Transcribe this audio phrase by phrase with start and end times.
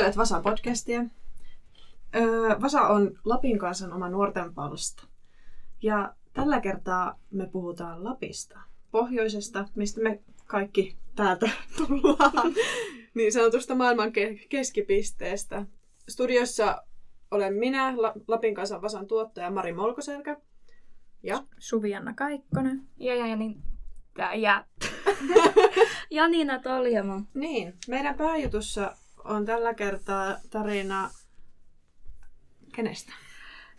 [0.00, 1.04] Kuuntelet Vasa-podcastia.
[2.16, 5.06] Öö, Vasa on Lapin kansan oma nuorten palsta.
[5.82, 8.60] Ja tällä kertaa me puhutaan Lapista,
[8.90, 12.54] pohjoisesta, mistä me kaikki täältä tullaan,
[13.14, 15.66] niin sanotusta maailman ke- keskipisteestä.
[16.08, 16.82] Studiossa
[17.30, 17.94] olen minä,
[18.28, 20.36] Lapin kansan Vasan tuottaja Mari Molkoselkä.
[21.22, 22.82] Ja Suvianna Kaikkonen.
[22.96, 23.62] Ja, ja, ja, niin,
[24.36, 24.64] ja.
[26.10, 27.20] Janina Toljamo.
[27.34, 31.10] Niin, meidän pääjutussa on tällä kertaa tarina
[32.74, 33.12] kenestä?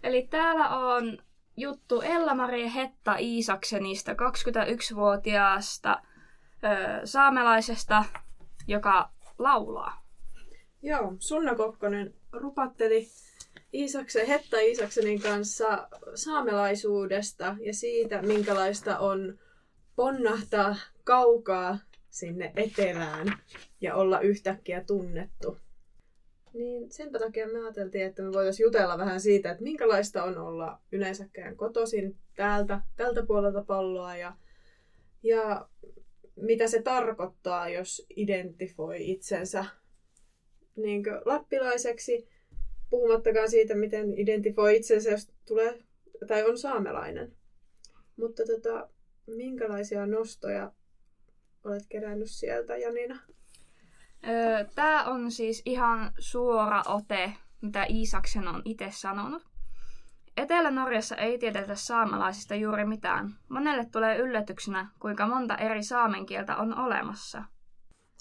[0.04, 1.17] Eli täällä on
[1.58, 6.02] juttu Ella-Maria Hetta Iisaksenista, 21-vuotiaasta
[6.64, 8.04] ö, saamelaisesta,
[8.67, 9.09] joka
[9.40, 10.02] laulaa.
[10.81, 13.08] Joo, Sunna Kokkonen rupatteli
[13.73, 19.39] Iisaksen, Hetta Iisaksenin kanssa saamelaisuudesta ja siitä, minkälaista on
[19.95, 21.78] ponnahtaa kaukaa
[22.09, 23.38] sinne etelään
[23.81, 25.57] ja olla yhtäkkiä tunnettu.
[26.53, 30.79] Niin sen takia me ajateltiin, että me voitaisiin jutella vähän siitä, että minkälaista on olla
[30.91, 34.35] yleensäkään kotoisin täältä, tältä puolelta palloa ja,
[35.23, 35.67] ja
[36.35, 39.65] mitä se tarkoittaa, jos identifoi itsensä
[40.75, 42.27] niin lappilaiseksi,
[42.89, 45.79] puhumattakaan siitä, miten identifoi itsensä, jos tulee
[46.27, 47.35] tai on saamelainen.
[48.17, 48.89] Mutta tota,
[49.27, 50.71] minkälaisia nostoja
[51.63, 53.19] olet kerännyt sieltä, Janina?
[54.27, 59.52] Öö, Tämä on siis ihan suora ote, mitä Iisaksen on itse sanonut.
[60.38, 63.36] Etelä-Norjassa ei tiedetä saamelaisista juuri mitään.
[63.49, 67.44] Monelle tulee yllätyksenä, kuinka monta eri saamen kieltä on olemassa.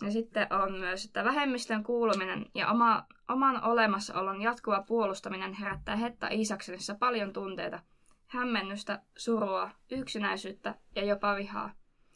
[0.02, 6.28] Ja sitten on myös, että vähemmistön kuuluminen ja oma, oman olemassaolon jatkuva puolustaminen herättää Hetta
[6.28, 7.80] Iisaksenissa paljon tunteita,
[8.26, 11.72] hämmennystä, surua, yksinäisyyttä ja jopa vihaa.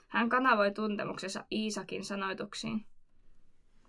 [0.08, 2.86] Hän kanavoi tuntemuksensa Iisakin sanoituksiin.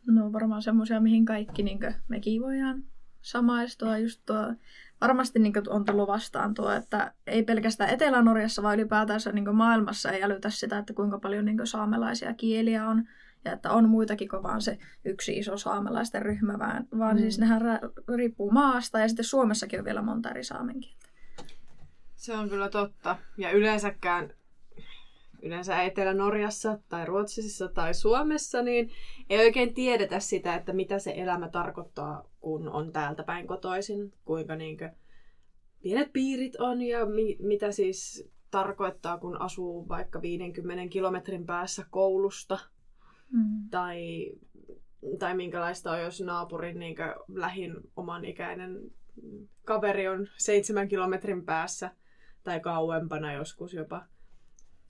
[0.07, 2.83] No varmaan semmoisia, mihin kaikki niin mekin voidaan
[3.21, 3.97] samaistua.
[3.97, 4.53] Just tuo,
[5.01, 10.23] varmasti niin on tullut vastaan tuo, että ei pelkästään Etelä-Norjassa, vaan ylipäätänsä niin maailmassa ei
[10.23, 13.07] älytä sitä, että kuinka paljon niin saamelaisia kieliä on.
[13.45, 17.21] Ja että on muitakin kuin vaan se yksi iso saamelaisten ryhmä, vaan, vaan mm.
[17.21, 17.61] siis nehän
[18.15, 21.05] riippuu maasta ja sitten Suomessakin on vielä monta eri saamen kieltä.
[22.15, 23.17] Se on kyllä totta.
[23.37, 24.33] Ja yleensäkään
[25.45, 28.89] yleensä Etelä-Norjassa tai Ruotsissa tai Suomessa, niin
[29.29, 34.13] ei oikein tiedetä sitä, että mitä se elämä tarkoittaa, kun on täältä päin kotoisin.
[34.25, 34.91] Kuinka niinkö
[35.81, 42.59] pienet piirit on ja mi- mitä siis tarkoittaa, kun asuu vaikka 50 kilometrin päässä koulusta.
[43.31, 43.69] Mm.
[43.71, 44.31] Tai,
[45.19, 48.91] tai minkälaista on, jos naapurin niinkö lähin oman ikäinen
[49.65, 51.91] kaveri on seitsemän kilometrin päässä
[52.43, 54.05] tai kauempana joskus jopa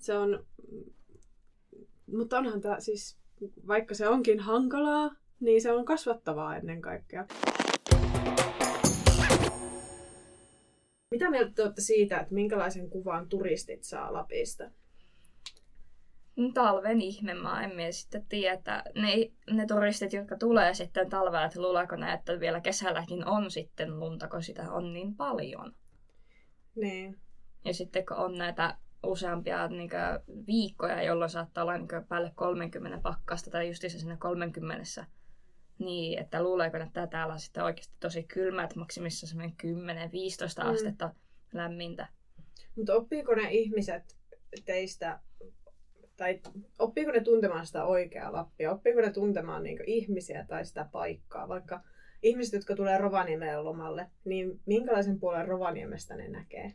[0.05, 0.45] se on,
[2.07, 3.17] mutta onhan tämä siis,
[3.67, 7.25] vaikka se onkin hankalaa, niin se on kasvattavaa ennen kaikkea.
[11.11, 14.71] Mitä mieltä te olette siitä, että minkälaisen kuvan turistit saa Lapista?
[16.53, 18.83] Talven ihmemaa, en minä sitten tiedä.
[18.95, 23.99] Ne, ne turistit, jotka tulee sitten talvella, että luuleeko ne, että vielä kesälläkin on sitten
[23.99, 25.75] lunta, kun sitä on niin paljon.
[26.75, 27.17] Niin.
[27.66, 32.31] Ja sitten kun on näitä useampia niin kuin, viikkoja, jolloin saattaa olla niin kuin, päälle
[32.35, 35.06] 30 pakkasta tai just siinä 30
[35.79, 40.69] niin, että luuleeko, että täällä on sitten oikeasti tosi kylmä, että maksimissa semmoinen 10-15 mm.
[40.69, 41.13] astetta
[41.53, 42.07] lämmintä.
[42.75, 44.17] Mutta oppiiko ne ihmiset
[44.66, 45.19] teistä,
[46.17, 46.41] tai
[46.79, 48.72] oppiiko ne tuntemaan sitä oikeaa Lappia?
[48.72, 51.47] Oppiiko ne tuntemaan niinku ihmisiä tai sitä paikkaa?
[51.47, 51.81] Vaikka
[52.22, 56.73] ihmiset, jotka tulee Rovaniemelle lomalle, niin minkälaisen puolen Rovaniemestä ne näkee?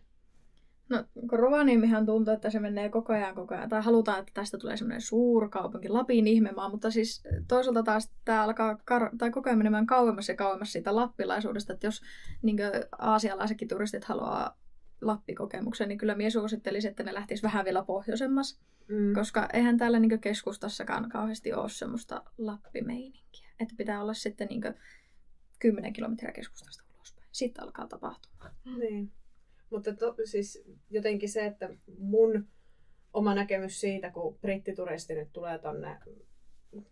[0.91, 4.59] No, kun Rovaniemihan tuntuu, että se menee koko ajan koko ajan, tai halutaan, että tästä
[4.59, 9.59] tulee semmoinen suurkaupunki, Lapin ihmemaa, mutta siis toisaalta taas tämä alkaa kar- tai koko ajan
[9.59, 12.03] menemään kauemmas ja kauemmas siitä lappilaisuudesta, että jos
[12.43, 12.57] niin
[12.99, 14.59] aasialaisetkin turistit haluaa
[15.01, 19.15] Lappikokemuksen, niin kyllä minä suosittelisin, että ne lähtisi vähän vielä pohjoisemmas, mm.
[19.15, 24.63] koska eihän täällä niin keskustassakaan kauheasti ole semmoista Lappimeininkiä, että pitää olla sitten niin
[25.59, 27.29] 10 kilometriä keskustasta ulospäin.
[27.33, 28.55] Sitten alkaa tapahtumaan.
[28.79, 29.13] Niin.
[29.71, 31.69] Mutta to, siis jotenkin se, että
[31.99, 32.49] mun
[33.13, 35.99] oma näkemys siitä, kun brittituristi nyt tulee tonne,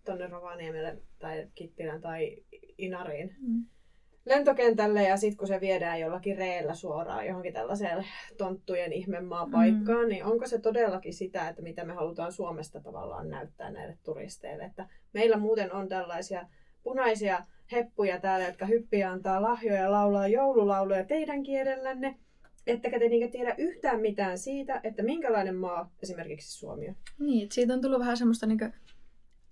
[0.05, 2.37] tonne Rovaniemelle tai Kittilän tai
[2.79, 3.65] Inariin mm.
[4.27, 10.09] lentokentälle ja sitten kun se viedään jollakin reellä suoraan johonkin tällaiseen tonttujen ihmemaapaikkaan, mm.
[10.09, 14.65] niin onko se todellakin sitä, että mitä me halutaan Suomesta tavallaan näyttää näille turisteille?
[14.65, 16.47] Että meillä muuten on tällaisia
[16.83, 22.19] punaisia heppuja täällä, jotka hyppiä antaa lahjoja ja laulaa joululauluja teidän kielellänne
[22.69, 26.95] ettekä te niinkö tiedä yhtään mitään siitä, että minkälainen maa esimerkiksi Suomi on.
[27.19, 28.71] Niin, siitä on tullut vähän semmoista niinkö,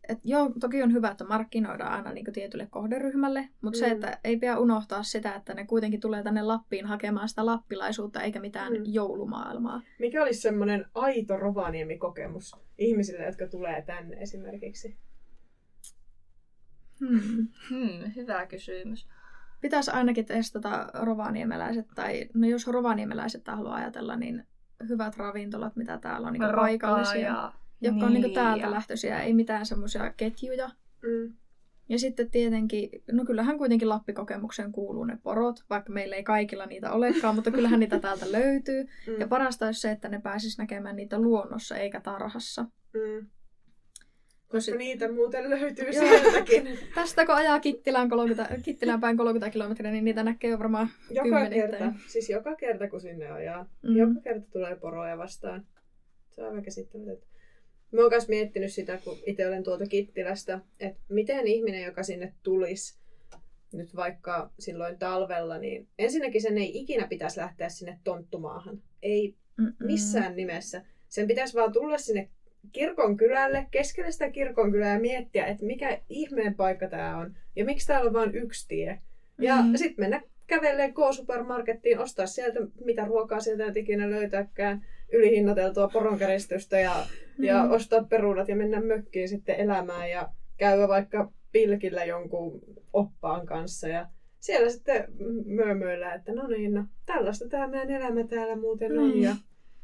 [0.09, 3.81] et joo, toki on hyvä, että markkinoidaan aina niin tietylle kohderyhmälle, mutta mm.
[3.81, 8.23] se, että ei pidä unohtaa sitä, että ne kuitenkin tulee tänne Lappiin hakemaan sitä lappilaisuutta
[8.23, 8.83] eikä mitään mm.
[8.85, 9.83] joulumaailmaa.
[9.99, 14.97] Mikä olisi semmoinen aito Rovaniemi-kokemus ihmisille, jotka tulee tänne esimerkiksi?
[17.01, 17.49] Hmm.
[17.71, 19.09] Hmm, hyvä kysymys.
[19.61, 24.47] Pitäisi ainakin testata rovaniemeläiset, tai no jos rovaniemeläiset haluaa ajatella, niin
[24.89, 27.21] hyvät ravintolat, mitä täällä on, niin paikallisia.
[27.21, 30.71] Ja jotka niin, on niin täältä lähtöisiä, ei mitään semmoisia ketjuja.
[31.03, 31.33] Mm.
[31.89, 36.93] Ja sitten tietenkin, no kyllähän kuitenkin Lappikokemukseen kuuluu ne porot, vaikka meillä ei kaikilla niitä
[36.93, 38.87] olekaan, mutta kyllähän niitä täältä löytyy.
[39.07, 39.21] Mm.
[39.21, 42.63] Ja parasta olisi se, että ne pääsis näkemään niitä luonnossa eikä tarhassa.
[42.95, 43.27] Mm.
[44.49, 44.79] Koska sit...
[44.79, 46.79] niitä muuten löytyy sieltäkin.
[46.95, 51.51] Tästä kun ajaa Kittilään, 30, Kittilään päin 30 kilometriä, niin niitä näkee jo varmaan Joka
[51.51, 53.97] kerta, siis joka kerta kun sinne ajaa, mm.
[53.97, 55.67] joka kerta tulee poroja vastaan.
[56.31, 57.27] Se on aivan käsittämätöntä.
[57.93, 62.35] Mä oon myös miettinyt sitä, kun itse olen tuolta Kittilästä, että miten ihminen, joka sinne
[62.43, 62.99] tulisi
[63.73, 68.83] nyt vaikka silloin talvella, niin ensinnäkin sen ei ikinä pitäisi lähteä sinne tonttumaahan.
[69.03, 69.87] Ei Mm-mm.
[69.87, 70.83] missään nimessä.
[71.09, 72.29] Sen pitäisi vaan tulla sinne
[72.73, 77.65] kirkon kylälle, keskelle sitä kirkon kylää ja miettiä, että mikä ihmeen paikka tämä on ja
[77.65, 79.01] miksi täällä on vain yksi tie.
[79.39, 79.77] Ja mm-hmm.
[79.77, 87.07] sitten mennä kävelee K-supermarkettiin, ostaa sieltä mitä ruokaa sieltä ei ikinä löytääkään, ylihinnoiteltua poronkeristystä ja,
[87.39, 87.45] mm.
[87.45, 92.61] ja ostaa perunat ja mennä mökkiin sitten elämään ja käydä vaikka pilkillä jonkun
[92.93, 94.07] oppaan kanssa ja
[94.41, 95.05] siellä sitten
[95.47, 99.15] möömöillä, että no niin, no tällaista tämä meidän elämä täällä muuten on.
[99.15, 99.23] Mm.
[99.23, 99.37] Ja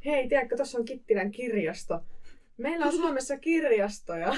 [0.04, 2.00] hei, tiedätkö, tuossa on Kittilän kirjasto.
[2.62, 4.34] Meillä on Suomessa kirjastoja.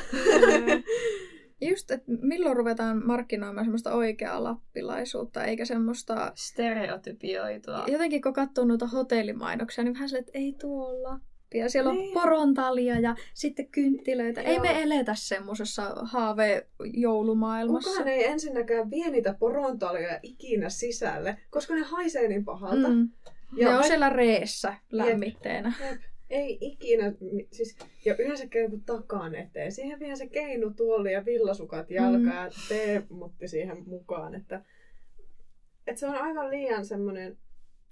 [1.60, 6.32] Just, että milloin ruvetaan markkinoimaan semmoista oikeaa lappilaisuutta, eikä semmoista...
[6.34, 7.84] Stereotypioitua.
[7.86, 11.20] Jotenkin kun katsoo noita hotellimainoksia, niin vähän silleen, että ei tuolla.
[11.54, 12.14] Ja siellä on niin.
[12.14, 14.40] porontalia ja sitten kynttilöitä.
[14.40, 14.50] Joo.
[14.50, 17.90] Ei me eletä semmoisessa haave-joulumaailmassa.
[17.90, 22.88] Kukaan ei ensinnäkään vie niitä porontalia ikinä sisälle, koska ne haisee niin pahalta.
[22.88, 23.08] Mm.
[23.56, 25.72] Ja ne on siellä reessä lämmitteenä.
[25.80, 25.90] Jep.
[25.90, 26.00] Jep
[26.34, 27.12] ei ikinä,
[27.52, 29.72] siis, ja yleensä käy joku takaan eteen.
[29.72, 30.30] Siihen vielä se
[30.76, 32.30] tuoli ja villasukat jalkaa mm.
[32.30, 34.34] ja teemutti siihen mukaan.
[34.34, 34.64] Että,
[35.86, 37.38] että se on aivan liian semmoinen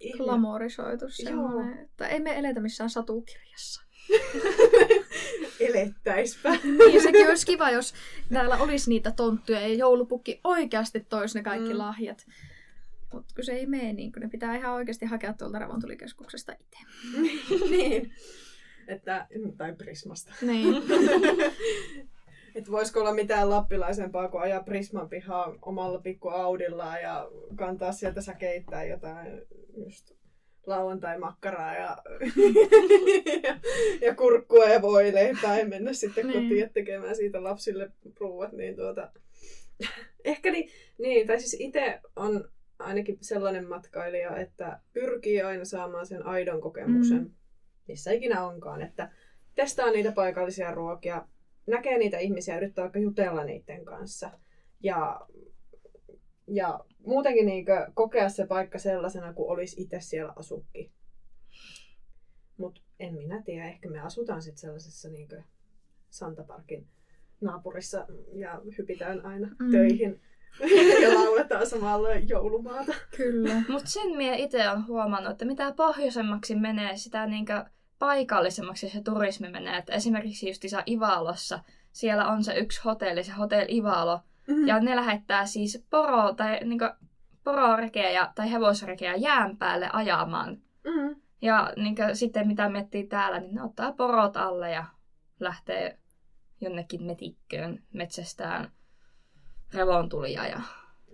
[0.01, 0.25] ihme.
[0.25, 3.83] Glamorisoitu semmoinen, että ei me eletä missään satukirjassa.
[5.61, 6.51] Elettäispä.
[6.79, 7.95] niin, sekin olisi kiva, jos
[8.33, 11.79] täällä olisi niitä tonttuja ja joulupukki oikeasti toisi ne kaikki mm.
[11.79, 12.27] lahjat.
[13.13, 16.79] Mutta kun se ei mene niin, kun ne pitää ihan oikeasti hakea tuolta Ravontulikeskuksesta itse.
[17.77, 18.13] niin.
[18.89, 19.27] Että,
[19.57, 20.35] tai Prismasta.
[20.43, 20.75] Niin.
[22.55, 28.21] että voisiko olla mitään lappilaisempaa kuin ajaa Prisman pihaa omalla pikku Audillaan ja kantaa sieltä
[28.21, 29.43] säkeittää jotain
[29.77, 30.13] just
[30.67, 31.97] lauantai-makkaraa ja,
[33.43, 33.59] ja,
[34.01, 36.43] ja kurkkua ja voileipää ja mennä sitten niin.
[36.43, 38.53] kotiin tekemään siitä lapsille ruuat.
[38.53, 39.13] Niin tuota,
[40.25, 42.49] ehkä niin, niin, tai siis itse on
[42.83, 47.31] ainakin sellainen matkailija, että pyrkii aina saamaan sen aidon kokemuksen, mm.
[47.89, 49.11] missä ikinä onkaan, että
[49.55, 51.27] testaa niitä paikallisia ruokia,
[51.67, 54.31] näkee niitä ihmisiä, yrittää vaikka jutella niiden kanssa
[54.83, 55.21] ja,
[56.47, 57.65] ja muutenkin niin
[57.95, 60.93] kokea se paikka sellaisena kuin olisi itse siellä asukki.
[62.57, 65.29] Mutta en minä tiedä, ehkä me asutaan sitten sellaisessa niin
[66.11, 66.87] Santaparkin
[67.41, 69.71] naapurissa ja hypitään aina mm.
[69.71, 70.21] töihin
[71.03, 72.95] ja lauletaan samalla joulumaata.
[73.17, 73.55] Kyllä.
[73.69, 77.65] Mutta sen minä itse olen huomannut, että mitä pohjoisemmaksi menee, sitä niinkö
[77.99, 79.77] paikallisemmaksi se turismi menee.
[79.77, 81.61] Että esimerkiksi just Ivalossa,
[81.93, 84.67] siellä on se yksi hotelli, se Hotel Ivalo, mm-hmm.
[84.67, 86.95] ja ne lähettää siis poro, tai niinkö,
[87.45, 90.59] pororekeä tai hevosrekeä jään päälle ajamaan.
[90.85, 91.17] Mm-hmm.
[91.43, 94.85] Ja niinkö, sitten mitä miettii täällä, niin ne ottaa porot alle ja
[95.41, 95.99] lähtee
[96.61, 98.71] jonnekin metikköön metsästään
[99.75, 100.47] revontulia.
[100.47, 100.61] Ja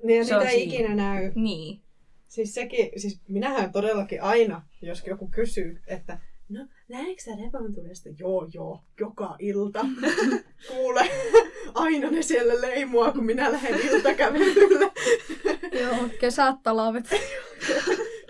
[0.03, 1.33] niin ja se niitä ei ikinä näy.
[1.35, 1.81] Niin.
[2.29, 8.09] Siis sekin, siis minähän todellakin aina, jos joku kysyy, että no näetkö sä revontulista?
[8.19, 9.87] Joo, joo, joka ilta.
[10.69, 11.11] Kuule,
[11.75, 14.93] aina ne siellä leimua, kun minä lähden iltakävelylle.
[15.83, 17.11] joo, kesätalavet.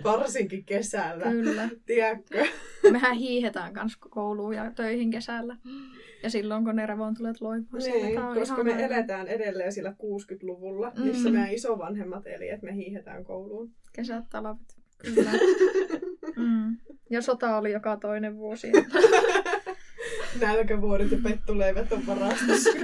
[0.03, 1.25] Varsinkin kesällä.
[1.25, 1.69] Kyllä.
[1.85, 2.47] Tiedätkö?
[2.91, 5.57] Mehän hiihetään kanssa kouluun ja töihin kesällä.
[6.23, 8.85] Ja silloin kun ne revontulet loipuu niin, koska me aina.
[8.85, 11.03] eletään edelleen sillä 60-luvulla, mm.
[11.03, 13.71] missä meidän isovanhemmat eli, että me hiihetään kouluun.
[13.93, 14.79] Kesät, talvet.
[14.97, 15.31] Kyllä.
[16.43, 16.77] mm.
[17.09, 18.71] Ja sota oli joka toinen vuosi.
[20.41, 22.69] Nälkävuodet ja pettuleivät on varastossa.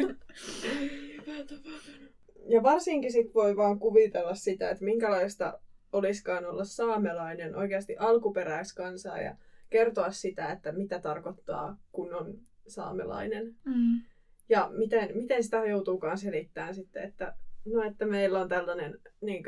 [2.53, 5.59] ja varsinkin sit voi vaan kuvitella sitä, että minkälaista
[5.91, 9.35] olisikaan olla saamelainen oikeasti alkuperäiskansaa ja
[9.69, 12.33] kertoa sitä, että mitä tarkoittaa, kun on
[12.67, 13.55] saamelainen.
[13.65, 14.01] Mm.
[14.49, 19.43] Ja miten, miten sitä joutuukaan selittämään sitten, että no että meillä on tällainen niin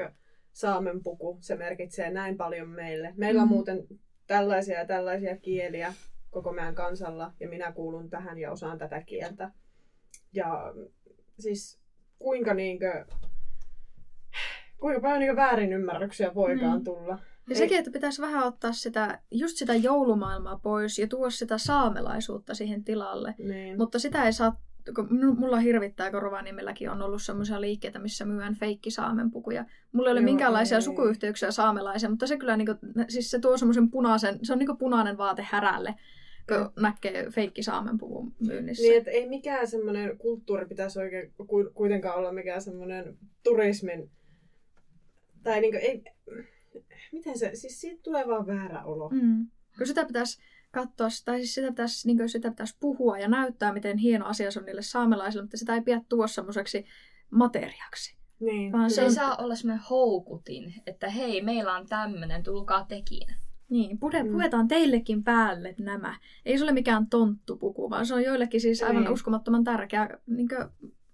[0.54, 3.14] saamen puku, se merkitsee näin paljon meille.
[3.18, 3.54] Meillä on Mm.
[3.54, 3.88] muuten
[4.28, 5.94] tällaisia ja tällaisia kieliä
[6.30, 9.52] koko meidän kansalla ja minä kuulun tähän ja osaan tätä kieltä.
[10.34, 10.74] Ja
[11.40, 11.80] siis
[12.20, 13.06] kuinka niinkö,
[14.80, 16.84] kuinka paljon niinkö väärinymmärryksiä voikaan Mm.
[16.84, 17.20] tulla.
[17.50, 22.54] Ja sekin, että pitäisi vähän ottaa sitä, just sitä joulumaailmaa pois ja tuoda sitä saamelaisuutta
[22.54, 23.36] siihen tilalle.
[23.38, 23.78] Niin.
[23.78, 24.62] Mutta sitä ei saa,
[24.96, 25.08] kun
[25.40, 29.66] mulla hirvittää, kun Rovaniemelläkin on ollut semmoisia liikkeitä, missä myydään feikki saamenpukuja.
[29.92, 30.82] Mulla ei ole Joo, minkäänlaisia ei.
[30.82, 32.74] sukuyhteyksiä saamelaiseen, mutta se kyllä niinku,
[33.08, 35.96] siis se tuo semmoisen punaisen, se on niinku punainen vaate härälle,
[36.48, 36.72] kun Joo.
[36.80, 38.84] näkee feikki saamenpuvun myynnissä.
[38.84, 44.10] Niin, että ei mikään semmoinen kulttuuri pitäisi oikein ku- kuitenkaan olla mikään semmoinen turismin,
[45.44, 46.04] tai niinku ei,
[47.12, 49.10] miten se, siis siitä tulee vaan väärä olo.
[49.10, 49.48] Mm.
[49.78, 50.40] Kun sitä pitäisi
[50.72, 54.60] katsoa, tai siis sitä pitäisi, niin sitä pitäisi puhua ja näyttää, miten hieno asia se
[54.60, 56.86] on niille saamelaisille, mutta sitä ei pidä tuoda semmoiseksi
[57.32, 58.18] materiaksi.
[58.40, 62.84] Niin, Vaan Se ei on- saa olla semmoinen houkutin, että hei, meillä on tämmönen, tulkaa
[62.86, 63.28] tekin.
[63.70, 64.32] Niin, pude, Mm.
[64.32, 66.16] puetaan teillekin päälle nämä.
[66.46, 69.14] Ei se ole mikään tonttupuku, vaan se on joillekin siis aivan Niin.
[69.14, 70.48] uskomattoman tärkeä niin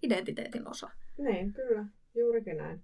[0.03, 0.89] identiteetin osa.
[1.17, 2.81] niin, kyllä, juurikin näin.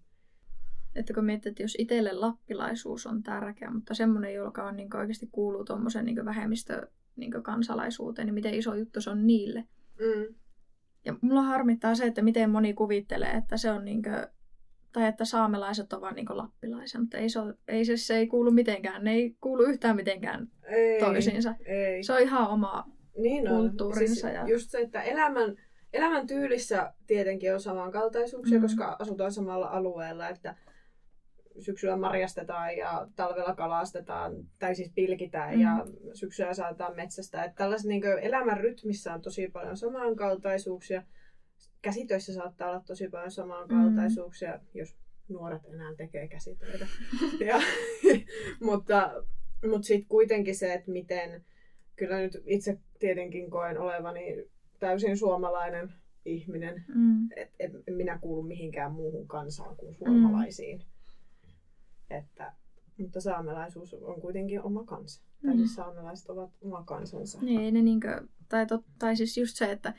[0.95, 5.29] Että kun miettii, että jos itselle lappilaisuus on tärkeä, mutta semmoinen, joka on niin oikeasti
[5.31, 9.63] kuuluu tuommoisen niin vähemmistö niin kansalaisuuteen, niin miten iso juttu se on niille.
[9.99, 10.35] Mm.
[11.05, 14.15] Ja mulla harmittaa se, että miten moni kuvittelee, että se on niin kuin,
[14.93, 18.51] tai että saamelaiset ovat niin lappilaisia, mutta ei se, ole, ei se, se ei kuulu
[18.51, 21.55] mitenkään, ne ei kuulu yhtään mitenkään Ei, toisiinsa.
[21.65, 22.03] Ei.
[22.03, 22.85] Se on ihan oma
[23.17, 23.55] niin on.
[23.57, 25.55] kulttuurinsa Siis ja- Just se, että elämän,
[25.93, 28.61] elämän tyylissä tietenkin on samankaltaisuuksia, Mm.
[28.61, 30.55] koska asutaan samalla alueella, että
[31.59, 35.61] syksyllä marjastetaan ja talvella kalastetaan, tai siis pilkitään Mm.
[35.61, 37.43] ja syksyllä saataan metsästä.
[37.43, 41.03] Että tällaisen niin elämän rytmissä on tosi paljon samankaltaisuuksia.
[41.81, 44.59] Käsitöissä saattaa olla tosi paljon samankaltaisuuksia, Mm.
[44.73, 44.97] jos
[45.29, 46.87] nuoret enää tekee käsitöitä.
[47.49, 47.59] ja,
[48.61, 49.13] mutta
[49.69, 51.45] mutta sitten kuitenkin se, että miten,
[51.95, 54.43] kyllä nyt itse tietenkin koen olevani
[54.79, 55.93] täysin suomalainen
[56.25, 57.29] ihminen, Mm.
[57.35, 57.55] että
[57.87, 60.77] en minä kuulu mihinkään muuhun kansaan kuin suomalaisiin.
[60.77, 60.83] Mm.
[62.09, 62.53] Että,
[62.97, 65.21] mutta saamelaisuus on kuitenkin oma kansa.
[65.41, 65.47] Mm.
[65.47, 65.59] Tai Mm.
[65.59, 67.39] siis saamelaiset ovat oma kansansa.
[67.41, 69.93] Niin, ei ne niinkö, tai, tot, tai siis just se, että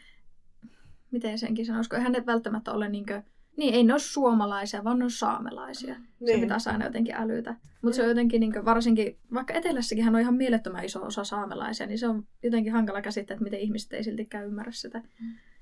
[1.10, 3.22] miten senkin sanoisi, kun eihän ne välttämättä ole niinkö,
[3.56, 5.94] niin ei ne ole suomalaisia, vaan ne on saamelaisia.
[5.94, 6.40] Se Niin.
[6.40, 7.56] pitäisi aina jotenkin älytä.
[7.82, 11.86] Mutta se on jotenkin, niinkö, varsinkin, vaikka etelässäkin hän on ihan mielettömän iso osa saamelaisia,
[11.86, 15.02] niin se on jotenkin hankala käsittää, että miten ihmiset ei siltikään ymmärrä sitä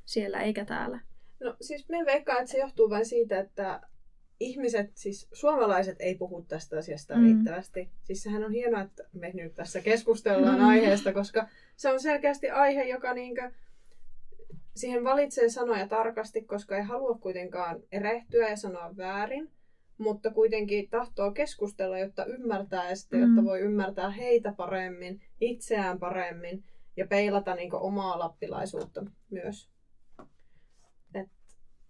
[0.05, 1.00] siellä eikä täällä.
[1.45, 3.81] No siis me veikkaan, että se johtuu vain siitä, että
[4.40, 7.23] ihmiset, siis suomalaiset ei puhu tästä asiasta Mm.
[7.25, 7.88] riittävästi.
[8.04, 10.66] Siis sehän on hienoa, että me nyt tässä keskustellaan Mm.
[10.68, 13.50] aiheesta, koska se on selkeästi aihe, joka niinkö,
[14.76, 19.50] siihen valitsee sanoja tarkasti, koska ei halua kuitenkaan erehtyä ja sanoa väärin,
[19.99, 23.26] mutta kuitenkin tahtoo keskustella, jotta ymmärtää ja sitten, Mm.
[23.26, 26.64] jotta voi ymmärtää heitä paremmin, itseään paremmin
[26.97, 29.68] ja peilata niin omaa lappilaisuutta myös.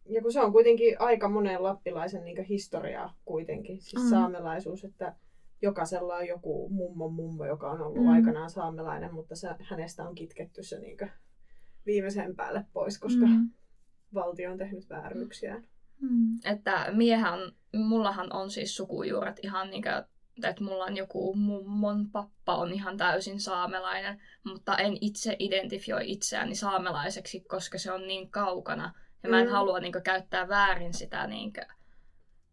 [0.09, 4.11] Ja kun se on kuitenkin aika monen lappilaisen niin historiaa kuitenkin, siis Mm.
[4.11, 5.15] saamelaisuus, että
[5.63, 8.09] jokaisella on joku mummo mummo, joka on ollut Mm.
[8.09, 10.97] aikanaan saamelainen, mutta se, hänestä on kitketty se niin
[11.87, 13.51] viimeisen päälle pois, koska mm.
[14.15, 15.63] Valtio on tehnyt vääryyksiä.
[16.01, 16.39] Mm.
[16.45, 17.39] Että miehän,
[17.77, 20.05] mullahan on siis sukujuuret ihan niinkö,
[20.45, 26.55] että mulla on joku mummon pappa on ihan täysin saamelainen, mutta en itse identifioi itseäni
[26.55, 28.93] saamelaiseksi, koska se on niin kaukana.
[29.23, 29.53] Ja mä en Mm.
[29.53, 31.67] halua niinkö käyttää väärin sitä niinkö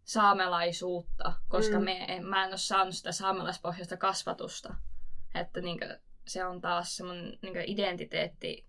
[0.03, 1.85] saamelaisuutta, koska Mm.
[1.85, 4.75] me, en, mä en ole saanut sitä saamelaispohjaista kasvatusta.
[5.35, 8.65] Että niinkö, se on taas semmoinen niinkö identiteetti,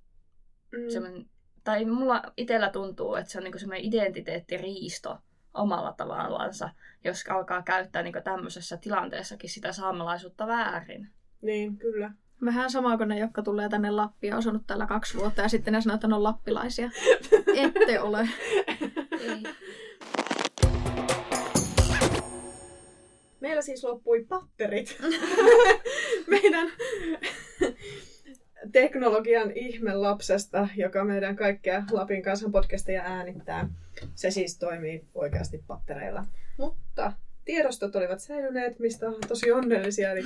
[0.73, 0.91] Mm.
[0.93, 1.27] semmoinen,
[1.65, 5.19] tai mulla itsellä tuntuu, että se on niinku semmoinen identiteettiriisto
[5.55, 6.71] omalla tavallansa,
[7.05, 11.11] jos alkaa käyttää niinku tämmöisessä tilanteessakin sitä saamelaisuutta väärin.
[11.43, 12.11] Niin, kyllä.
[12.45, 15.49] Vähän sama kuin ne, jotka tulee tänne Lappiin ja on asunut täällä kaksi vuotta ja
[15.49, 16.91] sitten ne sanoo, että ne on lappilaisia.
[17.57, 18.29] Ette ole.
[19.21, 19.43] Ei.
[23.41, 24.99] Meillä siis loppui patterit.
[26.27, 26.69] meidän
[28.73, 33.69] teknologian ihme lapsesta, joka meidän kaikkia Lapin kansan podcasteja äänittää.
[34.15, 36.25] Se siis toimii oikeasti pattereilla.
[36.59, 37.13] Mutta
[37.45, 40.25] tiedostot olivat säilyneet, mistä on tosi onnellisia, eli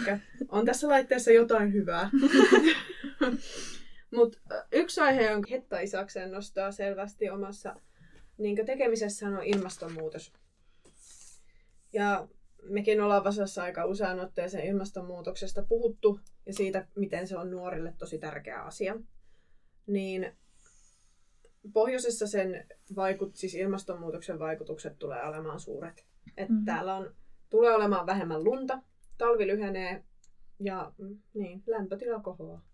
[0.49, 2.11] on tässä laitteessa jotain hyvää.
[4.13, 4.39] Mutta
[4.73, 7.77] yksi aihe, jonka Hetta Isaksen nostaa selvästi omassa
[8.39, 10.33] niin tekemisessään on ilmastonmuutos.
[11.93, 12.29] Ja
[12.63, 18.19] mekin ollaan Vasassa aika usein otteeseen ilmastonmuutoksesta puhuttu ja siitä, miten se on nuorille tosi
[18.19, 19.01] tärkeä asia.
[19.87, 20.33] Niin
[21.73, 26.07] pohjoisessa sen vaikut, siis ilmastonmuutoksen vaikutukset tulee olemaan suuret.
[26.37, 26.65] Et Mm.
[26.65, 27.15] Täällä on,
[27.51, 28.83] tulee olemaan vähemmän lunta,
[29.19, 30.05] talvi lyhenee
[30.61, 32.65] ja mm, niin, lämpötila kohoaa.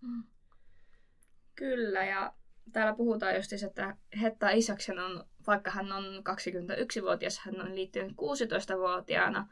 [1.56, 2.32] Kyllä, ja
[2.72, 9.48] täällä puhutaan just, että Hetta Isaksen on, vaikka hän on 21-vuotias, hän on liittynyt 16-vuotiaana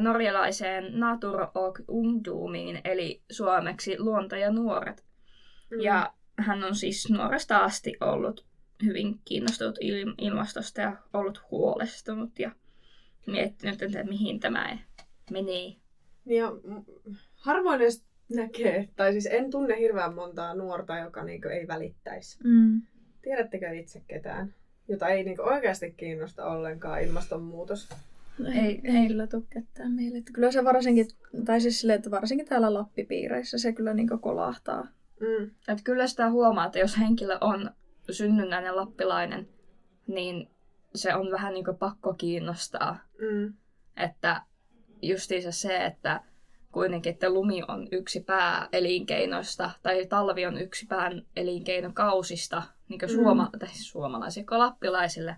[0.00, 5.04] norjalaiseen Natur och Ungdomiin, eli suomeksi luonto ja nuoret.
[5.70, 5.80] Mm.
[5.80, 8.46] Ja hän on siis nuoresta asti ollut
[8.84, 12.50] hyvin kiinnostunut il- ilmastosta ja ollut huolestunut ja
[13.26, 14.78] miettinyt, että mihin tämä
[15.30, 15.76] menee.
[16.26, 16.52] Ja
[17.34, 18.04] harvoin edes
[18.36, 22.38] näkee, tai siis en tunne hirveän montaa nuorta, joka niinku ei välittäisi.
[22.44, 22.82] Mm.
[23.22, 24.54] Tiedättekö itse ketään,
[24.88, 27.88] jota ei niinku oikeasti kiinnosta ollenkaan ilmastonmuutos?
[28.46, 30.18] Ei, Ei- ei, kyllä tule ketään meille.
[30.18, 31.06] Että kyllä se varsinkin,
[31.44, 34.82] tai siis silleen, että varsinkin täällä Lappipiireissä se kyllä niin kolahtaa.
[35.20, 35.50] Mm.
[35.68, 37.70] Että kyllä sitä huomaa, että jos henkilö on
[38.10, 39.48] synnynnäinen lappilainen,
[40.06, 40.48] niin
[40.94, 42.98] se on vähän niin pakko kiinnostaa.
[43.18, 43.54] Mm.
[43.96, 44.42] Että
[45.02, 46.20] justiinsa se, että
[46.72, 53.14] kuitenkin, että lumi on yksi pääelinkeinoista, tai talvi on yksi pääelinkeinokausista, niin kuin Mm.
[53.14, 55.36] suoma- tai siis suomalaisille kuin lappilaisille.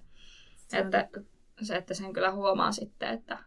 [0.69, 1.09] Se Että
[1.63, 3.39] se, että sen kyllä huomaa sitten, että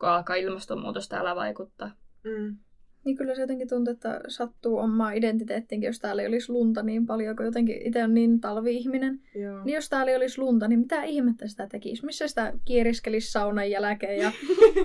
[0.00, 1.90] kun alkaa ilmastonmuutos täällä vaikuttaa.
[2.24, 2.56] Mm.
[3.04, 7.06] Niin kyllä se jotenkin tuntuu, että sattuu omaan identiteettiinkin, jos täällä ei olisi lunta niin
[7.06, 9.20] paljon, kun jotenkin itse on niin talvi-ihminen.
[9.34, 9.64] Joo.
[9.64, 12.06] Niin jos täällä ei olisi lunta, niin mitä ihmettä sitä tekisi?
[12.06, 14.32] Missä sitä kieriskelisi saunan jälkeen ja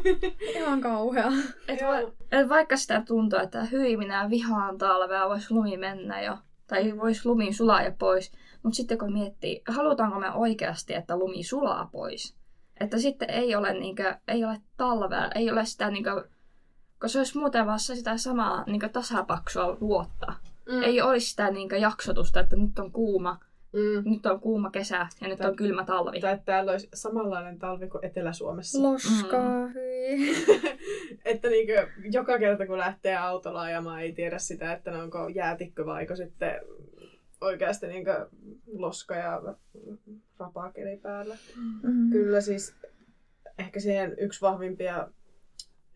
[0.56, 1.32] ihan kauhea.
[1.68, 6.38] Et, va- et vaikka sitä tuntuu, että hyi minä vihaan talvea, vois lumi mennä jo,
[6.68, 8.32] tai vois lumi sulaa jo pois.
[8.64, 12.36] Mutta sitten kun miettii, halutaanko me oikeasti, että lumi sulaa pois?
[12.80, 16.28] Että sitten ei ole, niinkö, ei ole talvea, ei ole sitä, niinkö,
[17.00, 20.34] kun se olisi muuten vaan se sitä samaa niinkö, tasapaksua vuotta.
[20.72, 20.84] Mm.
[20.84, 23.40] Ei olisi sitä niinkö, jaksotusta, että nyt on kuuma,
[23.74, 24.10] Mm.
[24.12, 26.20] nyt on kuuma kesä ja nyt Tai- on kylmä talvi.
[26.20, 28.82] Tai että täällä olisi samanlainen talvi kuin Etelä-Suomessa.
[28.84, 30.36] Loskaa, hyi.
[31.26, 35.86] että niinkö, joka kerta kun lähtee autolla ajamaan, ei tiedä sitä, että ne onko jäätikkö
[35.86, 36.62] vaiko sitten
[37.42, 38.28] oikeasti niinkö
[38.78, 39.42] loska ja
[40.40, 41.38] rapakeli päällä.
[41.84, 42.10] Mm.
[42.12, 42.76] Kyllä siis
[43.60, 45.08] ehkä siihen yksi vahvimpia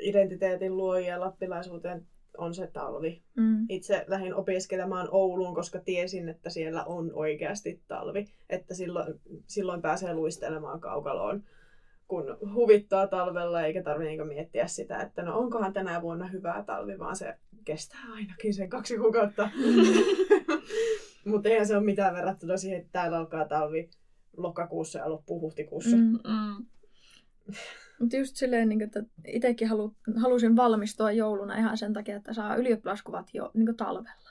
[0.04, 3.22] identiteetin luojia lappilaisuuteen on se talvi.
[3.36, 3.66] Mm.
[3.70, 8.28] Itse lähdin opiskelemaan Ouluun, koska tiesin, että siellä on oikeasti talvi.
[8.50, 11.44] Että silloin, silloin pääsee luistelemaan kaukaloon,
[12.08, 17.00] kun huvittaa talvella, eikä tarvitse niinku miettiä sitä, että no onkohan tänä vuonna hyvää talvi,
[17.00, 17.36] vaan se
[17.66, 19.50] kestää ainakin sen kaksi kuukautta.
[21.26, 23.89] Mutta eihän se ole mitään verrattuna siihen, että täällä alkaa talvi
[24.38, 25.96] lokakuussa ja loppuu huhtikuussa.
[25.96, 26.20] Mm.
[28.04, 32.56] Mutta just silleen, niin että itsekin halu, halusin valmistua jouluna ihan sen takia, että saa
[32.56, 34.30] ylioppilaskuvat jo niin talvella.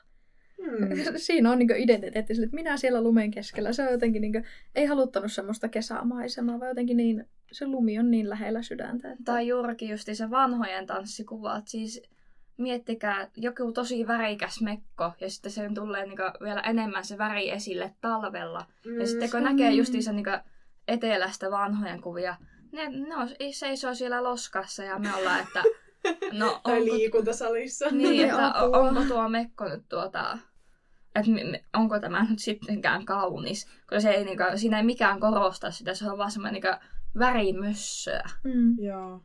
[0.63, 0.89] Hmm.
[1.17, 3.73] Siinä on niin identiteetti, sille, että minä siellä lumen keskellä.
[3.73, 8.11] Se on jotenkin, niin kuin, ei haluttanut semmoista kesämaisemaa, vaan jotenkin niin, se lumi on
[8.11, 9.13] niin lähellä sydäntä.
[9.13, 9.25] Että...
[9.25, 11.69] Tai juurikin justi se vanhojen tanssikuvat.
[11.69, 12.03] Siis
[12.57, 17.95] miettikää joku tosi värikäs mekko ja sitten sen tulee niinku vielä enemmän se väri esille
[18.01, 18.67] talvella.
[18.87, 19.01] Mm.
[19.01, 19.79] Ja sitten kun näkee niin.
[19.79, 20.31] justiinsa niinku
[20.89, 22.37] etelästä vanhojen kuvia,
[22.73, 25.63] ne, ne on, seisoo siellä loskassa ja me ollaan, että
[26.39, 27.87] no Tai onko, liikuntasalissa.
[27.91, 28.79] niin, että Apua.
[28.79, 30.39] onko tuo mekko nyt tuota,
[31.15, 31.31] että
[31.75, 33.67] onko tämä nyt sittenkään kaunis.
[33.89, 36.85] Kun se ei, niinku, siinä ei mikään korosta sitä, se on vaan semmoinen niinku
[37.19, 38.31] värimössöä.
[38.45, 38.79] Mm.
[38.79, 39.21] Joo.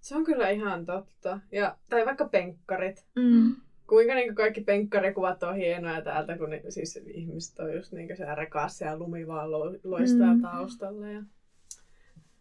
[0.00, 1.40] Se on kyllä ihan totta.
[1.52, 3.06] Ja, tai vaikka penkkarit.
[3.16, 3.56] Mm.
[3.86, 8.34] Kuinka niin kaikki penkkarikuvat on hienoja täältä, kun ni, siis ihmiset on just niin siellä
[8.34, 10.36] rekassa ja lumi vaan lo, loistaa Mm.
[10.36, 10.42] mm.
[10.42, 11.08] taustalla.
[11.08, 11.22] Ja...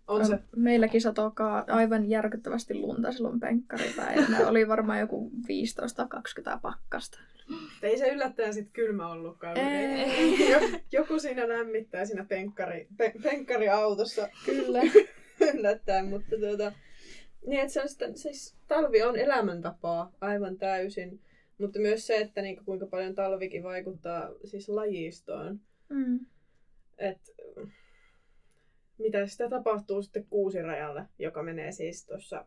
[0.07, 0.39] On se.
[0.55, 4.47] Meilläkin satokaa aivan järkyttävästi lunta silloin penkkaripäivänä.
[4.47, 5.31] Oli varmaan joku
[6.55, 7.19] 15-20 pakkasta.
[7.81, 9.57] Ei se yllättäen sit kylmä ollutkaan.
[9.57, 10.51] Ei.
[10.51, 14.81] Jo- Joku siinä lämmittää siinä penkkari, pe, penkkariautossa Kyllä.
[15.53, 16.71] yllättäen, mutta tuota,
[17.47, 21.19] niin, että se on sitten, siis talvi on elämäntapaa aivan täysin,
[21.57, 25.59] mutta myös se, että niinku, kuinka paljon talvikin vaikuttaa siis lajistoon.
[25.89, 26.19] Mm.
[26.97, 27.35] Et,
[28.97, 32.45] mitä sitä tapahtuu sitten kuusirajalle, joka menee siis tuossa,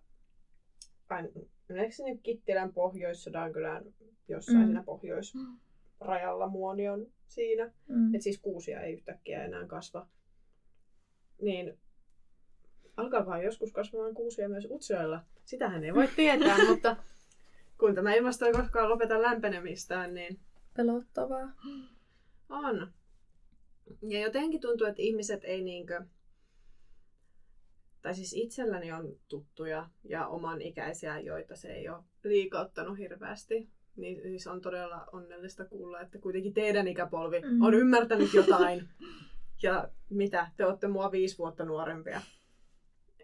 [1.68, 3.84] meneekö se nyt Kittilän Pohjois-Sodankylän
[4.28, 4.64] jossain Mm.
[4.66, 7.72] siinä pohjoisrajalla muoni on siinä.
[7.88, 8.14] Mm.
[8.14, 10.06] että siis kuusia ei yhtäkkiä enää kasva.
[11.42, 11.78] Niin
[12.96, 15.20] alkaakohan joskus kasvamaan kuusia myös Utsjoella?
[15.44, 16.96] Sitähän ei voi tietää, mutta
[17.78, 20.38] kun tämä ilmasto ei koskaan lopeta lämpenemistään, niin
[20.76, 21.52] Pelottavaa.
[22.48, 22.92] on.
[24.08, 26.02] Ja jotenkin tuntuu, että ihmiset ei niinkö...
[28.02, 34.22] Tai siis itselläni on tuttuja ja oman ikäisiä, joita se ei ole liikauttanut hirveästi Niin
[34.22, 37.62] siis on todella onnellista kuulla, että kuitenkin teidän ikäpolvi Mm.
[37.62, 38.88] on ymmärtänyt jotain.
[39.62, 42.20] Ja mitä, te olette mua viisi vuotta nuorempia.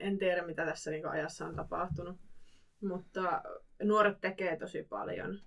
[0.00, 2.16] En tiedä, mitä tässä niinku ajassa on tapahtunut.
[2.80, 3.42] Mutta
[3.82, 5.40] nuoret tekee tosi paljon.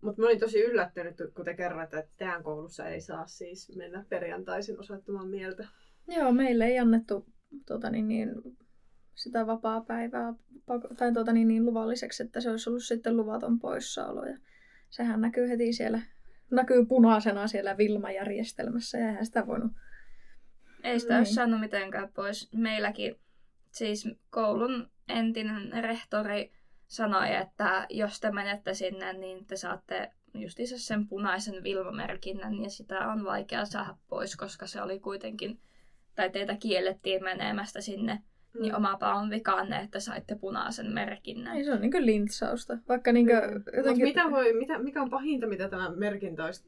[0.00, 4.04] Mutta mä olin tosi yllättynyt, kun te kerroitte, että teidän koulussa ei saa siis mennä
[4.08, 5.68] perjantaisin osoittamaan mieltä.
[6.08, 7.26] Joo, meille ei annettu
[7.66, 8.28] tota, niin, niin,
[9.14, 10.34] sitä vapaa-päivää
[10.66, 14.24] pako- tai tota, niin, niin, luvalliseksi, että se olisi ollut sitten luvaton poissaolo.
[14.24, 14.38] Ja
[14.90, 16.02] sehän näkyy heti siellä,
[16.50, 19.72] näkyy punaisena siellä Vilma-järjestelmässä ja eihän sitä voinut.
[20.84, 21.18] Ei sitä Niin.
[21.18, 22.52] olisi saanut mitenkään pois.
[22.52, 23.16] Meilläkin
[23.70, 26.52] siis koulun entinen rehtori
[26.86, 33.08] sanoi, että jos te menette sinne, niin te saatte justiinsa sen punaisen vilmamerkinnän ja sitä
[33.08, 35.60] on vaikea saada pois, koska se oli kuitenkin,
[36.18, 38.22] tai teitä kiellettiin menemästä sinne,
[38.60, 41.56] niin omapa on vikanne, että saitte punaisen merkinnän.
[41.56, 42.78] Ei se on niin kuin lintsausta.
[42.88, 44.04] Vaikka niin kuin, Mutta jotenkin...
[44.04, 46.64] mitä voi, mitä, mikä on pahinta, mitä tämä merkintä olisi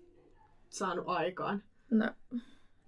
[0.69, 1.63] saanut aikaan?
[1.91, 2.11] No,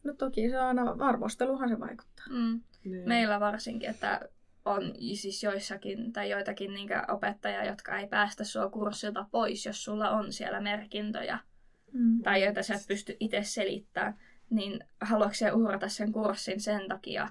[0.05, 2.27] no toki se aina, arvosteluhan se vaikuttaa.
[2.31, 2.61] Mm.
[2.85, 3.09] Niin.
[3.09, 4.21] Meillä varsinkin, että
[4.65, 4.83] on
[5.15, 10.33] siis joissakin tai joitakin niin opettajia, jotka ei päästä sua kurssilta pois, jos sulla on
[10.33, 11.39] siellä merkintöjä
[11.93, 12.23] Mm.
[12.23, 14.19] tai joita sä et pysty itse selittämään,
[14.53, 17.29] niin haluatko uhrata sen kurssin sen takia,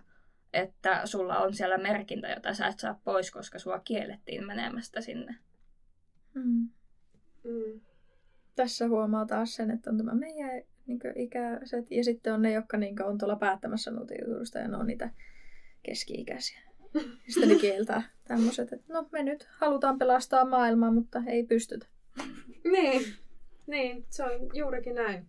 [0.54, 5.36] että sulla on siellä merkintä, jota sä et saa pois, koska sua kiellettiin menemästä sinne.
[6.34, 6.70] Mm.
[7.44, 7.82] Mm.
[8.56, 12.78] Tässä huomaa taas sen, että on tämä meidän niin ikäiset ja sitten on ne, jotka
[12.78, 15.10] niin on tuolla päättämässä nutijutusta ja ne on niitä
[15.84, 16.62] keski-ikäisiä.
[17.28, 21.88] Sitten ne kieltää tämmöiset, että no me nyt halutaan pelastaa maailmaa, mutta ei pystytä.
[22.72, 23.02] Niin.
[23.68, 25.28] niin, se on juurikin näin.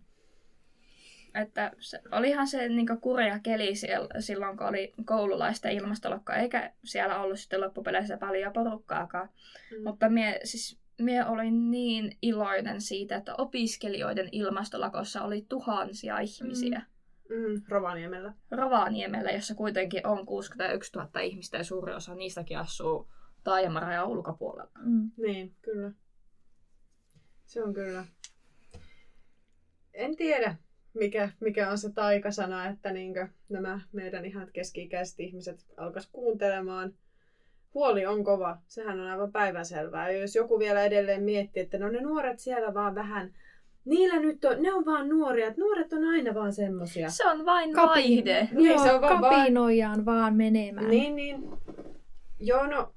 [1.35, 7.21] Että se, olihan se niin kurja keli siellä, silloin, kun oli koululaista ilmastolokka, eikä siellä
[7.21, 9.29] ollut sitten loppupeleissä paljon porukkaakaan.
[9.71, 9.83] Mm.
[9.83, 16.81] Mutta mie, siis, mie olin niin iloinen siitä, että opiskelijoiden ilmastolakossa oli tuhansia ihmisiä.
[17.29, 18.33] Mm, Rovaniemellä.
[18.51, 23.11] Rovaniemellä, jossa kuitenkin on 61 000 ihmistä ja suuri osa niistäkin asuu
[23.43, 24.71] taajamarajan ulkopuolella.
[24.85, 25.11] Mm.
[25.17, 25.91] Niin, kyllä.
[27.45, 28.05] Se on kyllä.
[29.93, 30.55] En tiedä,
[30.93, 36.93] mikä, mikä on se taikasana, että niinkö nämä meidän ihan keski-ikäiset ihmiset alkas kuuntelemaan.
[37.73, 40.11] Huoli on kova, sehän on aivan päivänselvää.
[40.11, 43.33] Ja jos joku vielä edelleen miettii, että no ne nuoret siellä vaan vähän,
[43.85, 47.09] niillä nyt on, ne on vaan nuoria, että nuoret on aina vaan semmosia.
[47.09, 48.47] Se on vain Kapi- vaihde.
[48.51, 50.89] Niin, se on vaan- kapinoijaan vaan menemään.
[50.89, 51.43] Niin, niin.
[52.39, 52.93] Joo, no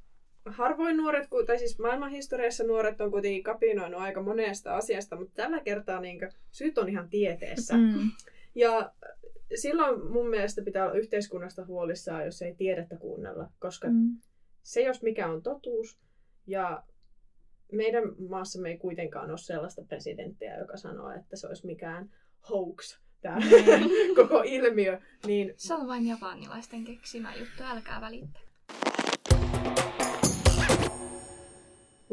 [0.46, 6.00] harvoin nuoret, tai siis maailmanhistoriassa nuoret on kuitenkin kapinoinut aika monesta asiasta, mutta tällä kertaa
[6.00, 7.76] niin syyt on ihan tieteessä.
[7.76, 8.11] Mm.
[8.54, 8.92] Ja
[9.54, 14.16] silloin mun mielestä pitää olla yhteiskunnasta huolissaan, jos ei tiedettä kuunnella, koska mm.
[14.66, 15.98] Se jos mikä on totuus,
[16.46, 16.82] ja
[17.72, 22.11] meidän maassamme ei kuitenkaan ole sellaista presidenttiä, joka sanoo, että se olisi mikään
[22.50, 23.38] hoax, tämä
[24.16, 28.45] koko ilmiö, niin Se on vain japanilaisten keksimä juttu, älkää välittäkö.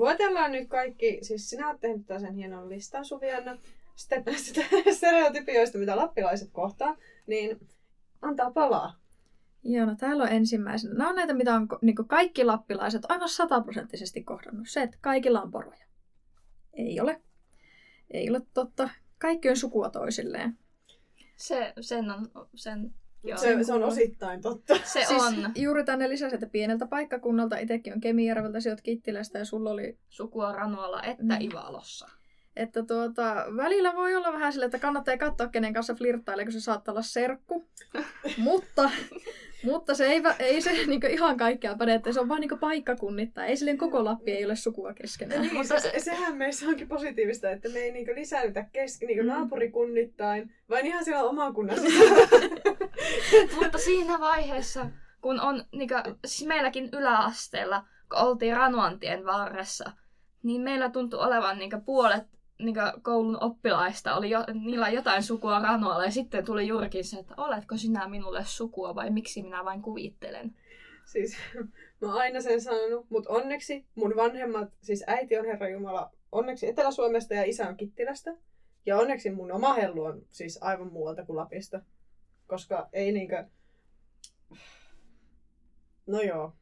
[0.04, 3.58] Luetellaan nyt kaikki, siis sinä olet tehnyt tällaisen hienon listan Suvianna,
[3.96, 4.62] sitten näistä
[4.92, 7.68] stereotypioista, mitä lappilaiset kohtaa, niin
[8.22, 9.00] antaa palaa.
[9.64, 10.94] Joo, no täällä on ensimmäisenä.
[10.94, 14.70] Nämä on näitä, mitä on niin kaikki lappilaiset aivan sataprosenttisesti kohdannut.
[14.70, 15.86] Se, että kaikilla on poroja.
[16.74, 17.22] Ei ole.
[18.12, 18.90] Ei ole totta.
[19.20, 20.58] Kaikki on sukua toisilleen.
[21.36, 23.38] Se, sen on, sen, joo.
[23.38, 24.76] Se, se on osittain totta.
[24.84, 29.40] se siis on juuri tänne lisäsi, että pieneltä paikkakunnalta, itsekin on Kemijärveltä, sä oot Kittilästä
[29.40, 31.42] ja sulla oli, sukua Ranualla että Mm.
[31.42, 32.08] Ivalossa.
[32.56, 36.60] että tuota, välillä voi olla vähän sille, että kannattaa katsoa, kenen kanssa flirttailee, kun se
[36.62, 37.68] saattaa olla serkku.
[38.38, 38.90] mutta,
[39.64, 42.60] mutta se ei, vä- ei se niin ihan kaikkea päde, että se on vaan niin
[42.60, 43.50] paikkakunnittain.
[43.50, 45.42] Ei silleen koko Lappi ei ole sukua keskenään.
[45.42, 49.30] Niin, Mutta- se, sehän meissä onkin positiivista, että me ei niinku lisäännytä keski, niinku Mm.
[49.30, 51.78] naapurikunnittain, vaan ihan siellä oman kunnan.
[53.56, 54.86] Mutta siinä vaiheessa,
[55.22, 59.92] kun on, niin kuin, siis meilläkin yläasteella, kun oltiin Ranuantien varressa,
[60.44, 62.24] niin meillä tuntui olevan niin puolet
[62.60, 67.34] niin koulun oppilaista, oli jo, niillä jotain sukua Ranualla, ja sitten tuli juurikin se, että
[67.38, 70.56] oletko sinä minulle sukua vai miksi minä vain kuvittelen.
[71.06, 71.38] Siis
[72.02, 76.68] mä oon aina sen sanonut, mutta onneksi mun vanhemmat, siis äiti on Herra Jumala, onneksi
[76.68, 78.36] Etelä-Suomesta ja isä on Kittilästä.
[78.86, 81.82] Ja onneksi mun oma hellu on siis aivan muualta kuin Lapista.
[82.48, 83.46] Koska ei niinkö...
[86.08, 86.54] No joo.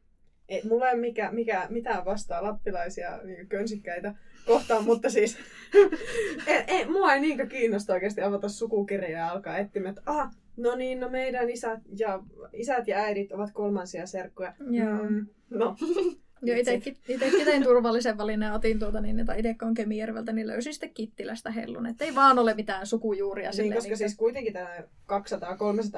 [0.50, 4.16] Ei, mulla ei ole mikä, mikä, mitään vastaa lappilaisia niin könsikkäitä
[4.46, 5.38] kohtaan, mutta siis
[6.48, 10.76] ei, ei, mua ei niinkö kiinnosta oikeasti avata sukukirjaa ja alkaa etsimään, että ah, no
[10.76, 12.20] niin, no meidän isät ja,
[12.54, 14.54] isät ja äidit ovat kolmansia serkkuja.
[14.72, 15.10] Joo.
[15.10, 15.76] Mm, no,
[16.42, 20.94] Joo, itekin tein turvallisen valinnan otin tuota niin, että itse on Kemijärveltä, niin löysin sitten
[20.94, 21.86] Kittilästä hellun.
[21.86, 23.50] Että ei vaan ole mitään sukujuuria.
[23.50, 24.78] Niin, silleen koska niin siis kuitenkin tämä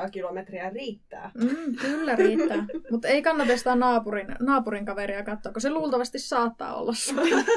[0.08, 1.32] 200-300 kilometriä riittää.
[1.34, 2.65] Mm, kyllä riittää.
[2.91, 6.93] Mutta ei kannata sitä naapurin, naapurin kaveria katsoa, kun se luultavasti saattaa olla.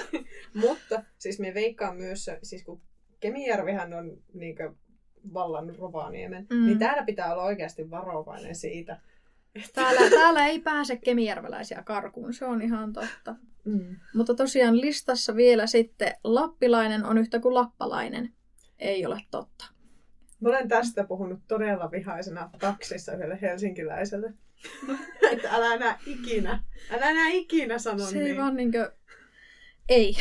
[0.55, 2.81] Mutta siis me veikkaan myös, siis kun
[3.21, 4.73] Kemijärvihän on niinkö
[5.35, 6.57] vallannut Rovaniemen, Mm.
[6.57, 6.67] mm.
[6.67, 9.01] niin täällä pitää olla oikeasti varovainen siitä.
[9.75, 13.35] Täällä, täällä ei pääse kemijärveläisiä karkuun, se on ihan totta.
[13.65, 13.97] Mm.
[14.15, 18.33] Mutta tosiaan listassa vielä sitten lappilainen on yhtä kuin lappalainen.
[18.79, 19.65] Ei ole totta.
[20.41, 24.35] Mä olen tästä puhunut todella vihaisena taksissa yhdelle helsinkiläiselle.
[25.33, 28.27] että älä enää ikinä, älä enää ikinä sano Se niin.
[28.27, 28.93] ei vaan niinkö...
[29.89, 30.17] Ei.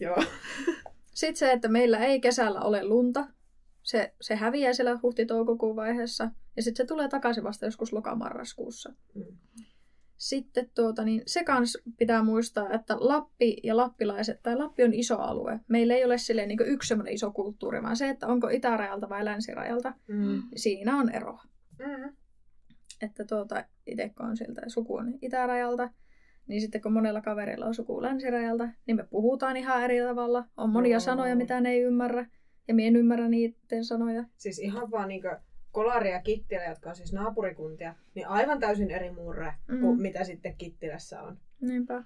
[0.00, 0.22] Joo.
[1.14, 3.26] Sitten se, että meillä ei kesällä ole lunta.
[3.86, 6.30] Se, se häviää siellä huhti-toukokuun vaiheessa.
[6.56, 8.92] Ja sitten se tulee takaisin vasta joskus lokamarraskuussa.
[9.14, 9.24] Mm.
[10.16, 15.18] Sitten tuota, niin se kans pitää muistaa, että Lappi ja lappilaiset, tai Lappi on iso
[15.18, 15.60] alue.
[15.68, 19.24] Meillä ei ole silleen niin yksi semmoinen iso kulttuuri, vaan se, että onko itärajalta vai
[19.24, 20.42] länsirajalta, Mm.
[20.56, 21.38] siinä on ero.
[21.78, 22.16] Mm.
[23.02, 25.90] Että tuota, itse kun on sieltä suku on itärajalta,
[26.46, 30.44] niin sitten kun monella kaverilla on suku länsirajalta, niin me puhutaan ihan eri tavalla.
[30.56, 31.00] On monia Joo.
[31.00, 32.26] sanoja, mitä ne ei ymmärrä,
[32.68, 34.24] ja minä en ymmärrä niiden sanoja.
[34.36, 35.38] Siis ihan vaan niinkö
[35.72, 39.80] Kolari ja Kittilä, jotka on siis naapurikuntia, niin aivan täysin eri murre Mm.
[39.80, 41.38] kuin mitä sitten Kittilässä on.
[41.60, 42.02] Niinpä.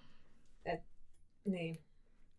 [1.44, 1.78] Niin.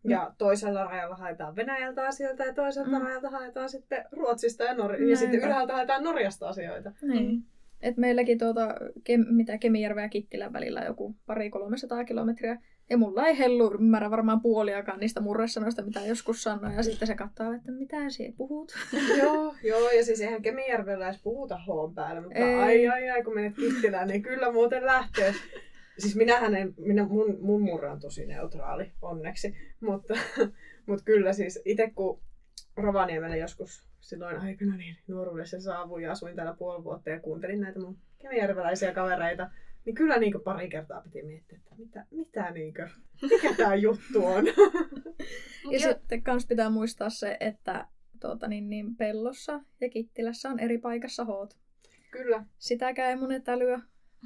[0.04, 2.96] Ja toisella rajalla haetaan Venäjältä asioita ja toiselta Mm.
[2.96, 3.02] mm.
[3.02, 6.92] rajalta haetaan sitten Ruotsista ja, Nor- ja sitten ylhäältä haetaan Norjasta asioita.
[7.02, 7.30] Niin.
[7.34, 7.42] Mm.
[7.80, 12.58] Et meilläkin tuota, Kem, mitä Kemijärven ja Kittilän välillä on joku pari 300 kilometriä.
[12.92, 16.72] Ja mulla ei hellu ymmärrä varmaan puoliakaan niistä murresanoista, mitä joskus sanoo.
[16.72, 18.72] Ja sitten se katsoo, että mitä sinä puhut.
[19.22, 22.54] joo, joo, ja siis eihän Kemijärvellä edes puhuta hoon päällä, mutta Ei.
[22.54, 25.34] ai ai ai, kun menet Kittilään, niin kyllä muuten lähtee.
[25.98, 29.56] Siis minähän en, minä, mun, mun murre on tosi neutraali, onneksi.
[29.80, 30.14] Mutta,
[30.86, 32.20] mutta kyllä siis itse kun
[32.76, 37.80] Rovaniemelle joskus silloin aikana niin nuoruudessa saavuin ja asuin täällä puoli vuotta ja kuuntelin näitä
[37.80, 39.50] mun kemijärveläisiä kavereita,
[39.84, 42.90] niin kyllä niin pari kertaa piti miettiä, että mitä, mitä niin kuin,
[43.30, 44.44] mikä tämä juttu on.
[45.70, 47.88] Ja sitten kans pitää muistaa se, että
[48.20, 51.58] tuota, niin, niin pellossa ja Kittilässä on eri paikassa hoot.
[52.10, 52.44] Kyllä.
[52.58, 53.80] Sitäkään ei monet älyä.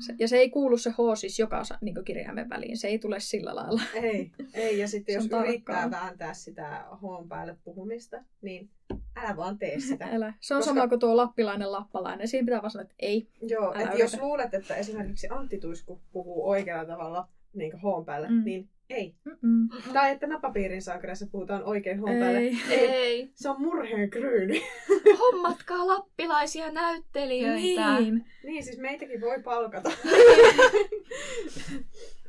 [0.06, 2.76] Se, ja se ei kuulu se H siis joka niin kirjaimen väliin.
[2.76, 3.82] Se ei tule sillä lailla.
[3.94, 4.78] Ei, ei.
[4.78, 8.70] Ja sitten jos on yrittää vääntää sitä hoon päälle puhumista, niin
[9.16, 10.04] älä vaan tee sitä.
[10.14, 10.32] Älä.
[10.40, 12.28] Se on Koska- sama kuin tuo lappilainen lappalainen.
[12.28, 13.28] Siinä pitää vaan sanoa, että ei.
[13.42, 18.44] Joo, että jos luulet, että esimerkiksi Antti Tuisku puhuu oikealla tavalla niin hoon päälle, Mm.
[18.44, 19.14] niin ei.
[19.24, 19.68] Mm-mm.
[19.92, 22.38] Tai että napapiirin sankareissa puhutaan oikein hoon päälle.
[22.38, 22.56] Ei.
[22.70, 23.30] Ei.
[23.34, 24.62] Se on murheen kryyni.
[25.20, 27.98] Hommatkaa lappilaisia näyttelijöitä.
[28.00, 28.24] Niin.
[28.44, 29.90] niin, siis meitäkin voi palkata.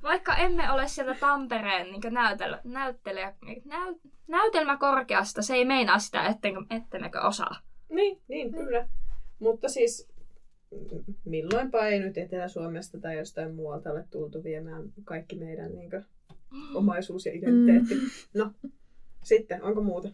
[0.08, 3.34] Vaikka emme ole sieltä Tampereen niin näytel, näyttelijä,
[3.66, 3.96] näy,
[4.28, 7.56] näytelmäkorkeasta, se ei meinaa sitä, ettenkö, ettemmekö osaa.
[7.90, 8.88] niin, niin, kyllä.
[9.40, 10.10] Mutta siis
[10.72, 16.06] mm, milloinpa ei nyt Etelä-Suomesta tai jostain muualta ole tultu viemään kaikki meidän niin kuin,
[16.74, 17.96] omaisuus ja identiteetti.
[17.96, 18.02] Mm.
[18.34, 18.52] No,
[19.24, 20.10] sitten, onko muuta?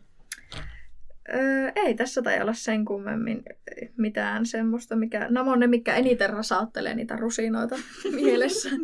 [1.34, 3.44] Öö, ei tässä tai olla sen kummemmin
[3.98, 5.28] mitään semmoista, mikä...
[5.30, 7.76] Nämä on ne, mikä eniten rasauttelee niitä rusinoita
[8.16, 8.70] mielessä.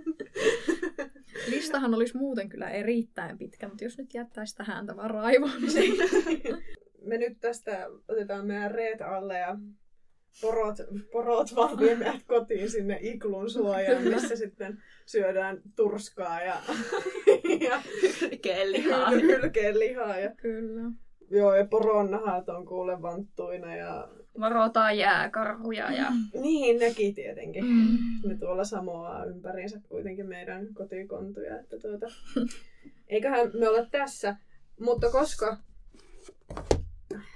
[1.50, 5.98] Listahan olisi muuten kyllä erittäin pitkä, mutta jos nyt jättäisi tähän häntä vaan raivoon, niin
[7.02, 9.58] Me nyt tästä otetaan meidän reet alle ja
[10.42, 10.78] porot,
[11.12, 16.56] porot vaan vie meidät kotiin sinne iklun suojaan, missä sitten syödään turskaa ja,
[17.68, 17.82] ja
[18.72, 19.10] Lihaa.
[19.10, 20.20] hylkeen lihaa.
[20.20, 20.92] Ja, kyllä.
[21.32, 24.08] joo, ja poronnahat on kuule vanttuina ja
[24.40, 26.12] Varotaan jääkarhuja ja...
[26.42, 27.66] niin nekin tietenkin.
[27.66, 27.98] Mm.
[28.26, 31.60] Ne tuolla samoaa ympäriinsä kuitenkin meidän kotikontuja.
[31.60, 32.08] Että tuota,
[33.08, 34.36] eiköhän me olla tässä,
[34.80, 35.58] mutta koska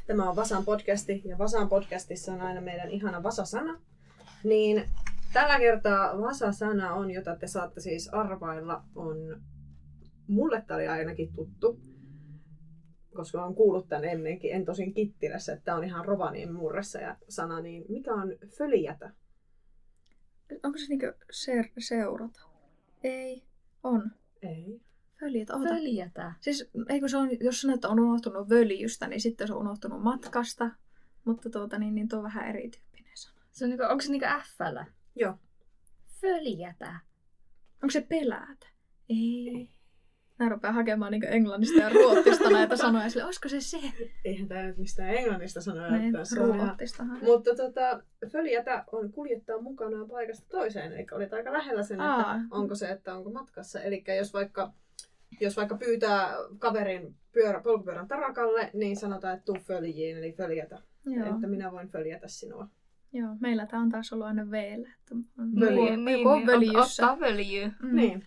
[0.08, 3.82] tämä on Vasan podcasti ja Vasan podcastissa on aina meidän ihana Vasa-sana,
[4.44, 4.84] niin
[5.34, 9.42] tällä kertaa Vasa-sana on, jota te saatte siis arvailla, on
[10.28, 11.80] mulle tämä oli ainakin tuttu,
[13.14, 17.16] koska olen kuullut tämän ennenkin, en tosin Kittilässä, että tämä on ihan Rovaniemen murressa ja
[17.30, 19.14] sana, niin mikä on följätä?
[20.64, 22.42] Onko se niinku se- seurata?
[23.04, 23.44] Ei.
[23.84, 24.12] On.
[24.42, 24.82] Ei.
[25.20, 25.70] Följät, oota.
[25.70, 26.34] Följätä.
[26.42, 30.02] Siis eikö se on, jos sanoo, että on unohtunut völjystä, niin sitten se on unohtunut
[30.02, 30.72] matkasta.
[31.26, 33.40] Mutta tuota, niin, niin tuo on vähän erityyppinen sana.
[33.52, 34.86] Se on niinku, onko se niinku F-llä?
[35.16, 35.38] Joo.
[36.22, 37.00] Följätä.
[37.84, 38.68] Onko se pelätä?
[39.10, 39.70] Ei.
[40.40, 43.10] Nää rupeaa hakemaan niin englannista ja ruottista näitä sanoja.
[43.10, 43.78] Sille, olisiko se se?
[44.26, 45.88] Eihän tämä nyt mistään englannista sanoa.
[45.98, 47.20] Niin, että ruottistahan.
[47.24, 52.40] Mutta tota, följätä on kuljettaa mukanaan paikasta toiseen, eli olit aika lähellä sen, että Aa.
[52.52, 53.82] onko se, että onko matkassa.
[53.82, 54.74] Eli jos vaikka,
[55.42, 60.82] jos vaikka pyytää kaverin pyörä, polkupyörän tarakalle, niin sanotaan, että tuu följiin, eli följätä.
[61.06, 61.36] Joo.
[61.36, 62.68] Että minä voin följätä sinua.
[63.14, 64.90] Joo, meillä tämä on taas ollut aina veellä.
[65.00, 65.80] Että on Völjy.
[65.80, 67.12] joku- joku on völjyssä.
[67.12, 67.30] Ottaa.
[67.82, 67.96] Mm.
[67.96, 68.26] Niin.